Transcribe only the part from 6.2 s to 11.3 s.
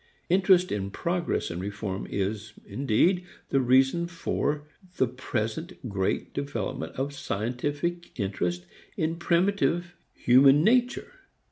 development of scientific interest in primitive human nature.